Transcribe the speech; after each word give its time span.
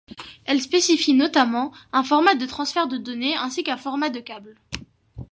Elle 0.45 0.59
spécifie 0.63 1.13
notamment 1.13 1.71
un 1.93 2.03
format 2.03 2.33
de 2.33 2.47
transfert 2.47 2.87
de 2.87 2.97
données 2.97 3.35
ainsi 3.37 3.61
qu'un 3.61 3.77
format 3.77 4.09
de 4.09 4.19
câble. 4.19 4.55